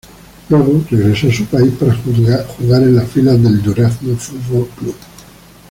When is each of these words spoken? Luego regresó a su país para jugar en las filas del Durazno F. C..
Luego 0.49 0.83
regresó 0.89 1.27
a 1.27 1.31
su 1.31 1.45
país 1.45 1.73
para 1.79 1.93
jugar 1.93 2.81
en 2.81 2.95
las 2.95 3.07
filas 3.11 3.39
del 3.43 3.61
Durazno 3.61 4.13
F. 4.13 4.31
C.. 4.33 4.95